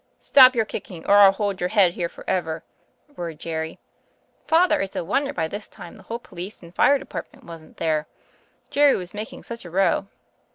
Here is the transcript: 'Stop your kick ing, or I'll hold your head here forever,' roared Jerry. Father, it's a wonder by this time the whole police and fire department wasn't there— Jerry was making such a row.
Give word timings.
'Stop 0.19 0.55
your 0.55 0.65
kick 0.65 0.89
ing, 0.89 1.05
or 1.05 1.17
I'll 1.17 1.31
hold 1.31 1.61
your 1.61 1.67
head 1.69 1.93
here 1.93 2.09
forever,' 2.09 2.63
roared 3.15 3.37
Jerry. 3.37 3.77
Father, 4.47 4.81
it's 4.81 4.95
a 4.95 5.03
wonder 5.03 5.31
by 5.31 5.47
this 5.47 5.67
time 5.67 5.95
the 5.95 6.01
whole 6.09 6.17
police 6.17 6.63
and 6.63 6.73
fire 6.73 6.97
department 6.97 7.43
wasn't 7.45 7.77
there— 7.77 8.07
Jerry 8.71 8.95
was 8.95 9.13
making 9.13 9.43
such 9.43 9.63
a 9.63 9.69
row. 9.69 10.07